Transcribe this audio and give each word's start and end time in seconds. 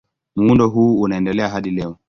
Muundo 0.35 0.69
huu 0.69 1.01
unaendelea 1.01 1.49
hadi 1.49 1.71
leo. 1.71 1.97